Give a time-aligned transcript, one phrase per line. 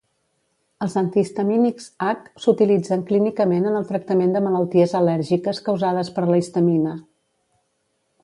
[0.83, 6.95] Els antihistamínics H s'utilitzen clínicament en el tractament de malalties al·lèrgiques causades per la histamina.